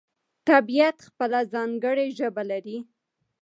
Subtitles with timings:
[0.47, 2.77] طبیعت خپله ځانګړې ژبه لري.